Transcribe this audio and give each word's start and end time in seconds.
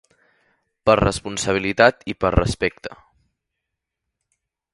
Per 0.89 0.95
responsabilitat 0.99 2.01
i 2.13 2.15
per 2.25 2.33
respecte. 2.37 2.97